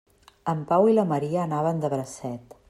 En 0.53 0.63
Pau 0.71 0.89
i 0.93 0.95
la 0.95 1.03
Maria 1.11 1.43
anaven 1.43 1.85
de 1.85 1.93
bracet. 1.97 2.59